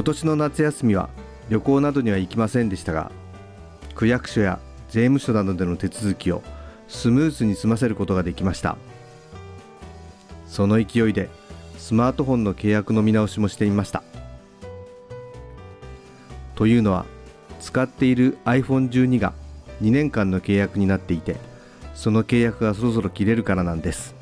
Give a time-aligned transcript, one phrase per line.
[0.00, 1.10] 今年の夏休みは
[1.50, 3.12] 旅行などには行きませんでしたが
[3.94, 4.58] 区役所や
[4.88, 6.42] 税務署などでの手続きを
[6.88, 8.78] スムーズに済ませることができました。
[10.46, 11.28] その勢いで
[11.76, 14.02] スマートフォンの契約の見直しもしてみました。
[16.54, 17.04] というのは
[17.60, 19.34] 使っている iPhone12 が
[19.82, 21.36] 2年間の契約になっていて
[21.94, 24.14] その契約がそろそろ切れるからなんです。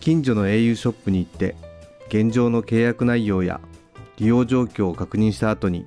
[0.00, 1.54] 近所の au ショップに行って
[2.08, 3.60] 現状の契約内容や
[4.16, 5.86] 利用状況を確認した後に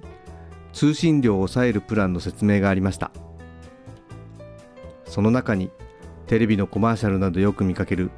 [0.74, 3.12] 通信料を抑えるプランの説明がありました。
[5.06, 5.72] その中に
[6.28, 8.12] テレビのコマーシャルなどよく見かける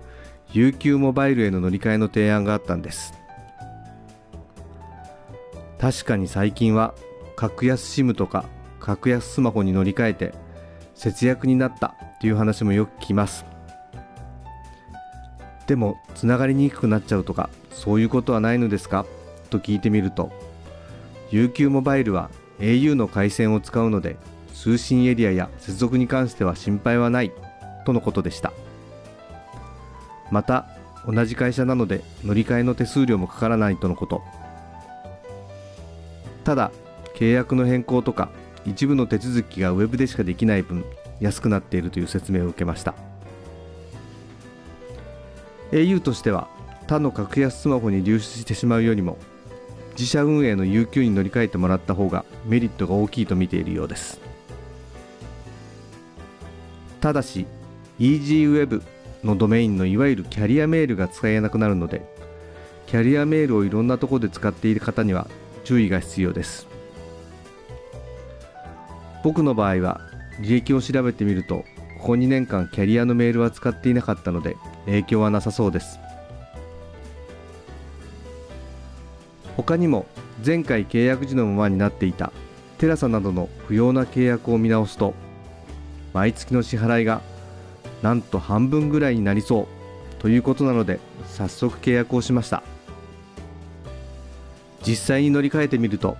[0.52, 3.14] UQ モバイルへの乗り換えの提案があったんです。
[5.80, 6.94] 確かに最近は
[7.36, 8.46] 格安 SIM とか
[8.80, 10.34] 格安スマホに乗り換えて
[10.96, 13.46] 節約になったという話もよく聞きます。
[15.68, 19.06] でもつながりにくくなっちゃうとかそういうことはないのですか？
[19.50, 20.32] と聞いてみると
[21.32, 24.18] UQ モバイルは au の回線を使うので
[24.54, 27.32] 通信エリアや接続に関しては心配はない
[27.86, 28.52] とのことでした。
[30.32, 30.68] また
[31.08, 34.22] 同じ会社なので乗り換えの手数料もかからないとのこと。
[36.44, 36.72] ただ
[37.16, 38.30] 契約の変更とか
[38.66, 40.84] 一部の手続きがウェブでしかできない分
[41.20, 42.94] 安くなっているという説明を受けました。
[45.72, 46.48] au としては
[46.90, 49.20] 他の格安スマホに流出してしまうよりも
[49.92, 54.20] 自社運営の UQ に乗り換えてもらった方がメリットが大きいと見ているようです。
[57.00, 57.46] ただし
[58.00, 58.82] EasyWeb
[59.24, 62.02] のドメインのいわゆるキャリアメールが使えなくなるので
[62.88, 65.28] キャリアメールをいろんなところで使っている方には
[65.66, 66.66] 注意が必要です。
[69.24, 70.02] 僕の場合は
[70.42, 71.66] 履歴を調べてみると
[72.00, 76.00] ここ2年間キャリアのメールは使っていなかったので影響はなさそうです。
[79.60, 80.06] 他にも
[80.46, 82.32] 前回契約時のままになっていた
[82.78, 85.14] テラサなどの不要な契約を見直すと
[86.14, 87.20] 毎月の支払いが
[88.02, 89.68] なんと半分ぐらいになりそ
[90.18, 92.64] うということなので早速契約をしました。
[94.88, 96.16] 実際に乗り換えてみると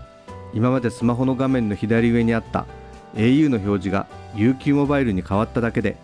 [0.54, 2.66] 今までスマホの画面の左上にあった
[3.16, 5.96] au の表示が UQ モバイルに変わっただけで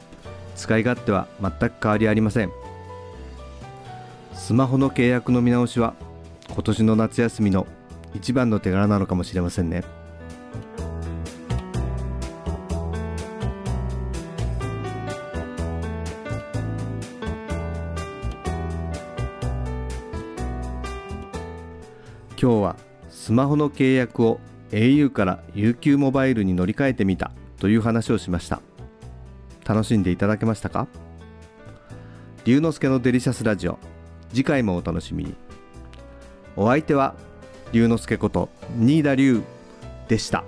[0.55, 2.51] 使い勝手は全く変わりありません。
[4.33, 5.95] スマホの契約の見直しは
[6.55, 7.67] 今年の夏休みの
[8.13, 9.83] 一番の手柄なのかもしれませんね。
[22.41, 22.75] 今日は
[23.09, 24.39] スマホの契約を
[24.71, 28.61] au から UQ モバイルに乗り換えてみたという話をしました。
[29.65, 30.87] 楽しんでいただけましたか？
[32.45, 33.77] 龍之介のデリシャスラジオ。
[34.29, 35.35] 次回もお楽しみに。
[36.57, 37.15] お相手は
[37.71, 39.41] 龍之介こと新田龍
[40.07, 40.43] でした。